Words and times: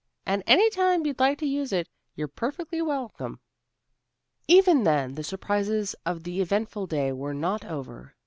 And 0.25 0.41
any 0.47 0.67
time 0.71 1.05
you'd 1.05 1.19
like 1.19 1.37
to 1.37 1.45
use 1.45 1.71
it, 1.71 1.87
you're 2.15 2.27
perfectly 2.27 2.81
welcome." 2.81 3.39
Even 4.47 4.83
then 4.83 5.13
the 5.13 5.23
surprises 5.23 5.95
of 6.07 6.23
the 6.23 6.41
eventful 6.41 6.87
day 6.87 7.11
were 7.11 7.35
not 7.35 7.63
over. 7.63 8.15